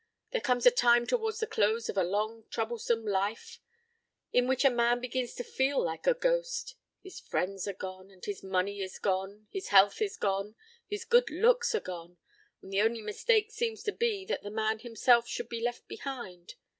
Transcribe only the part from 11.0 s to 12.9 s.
good looks are gone; and the